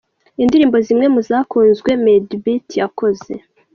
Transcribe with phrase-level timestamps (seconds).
[0.43, 3.33] Indirimbo zimwe mu zakunzwe Madebeat yakoze.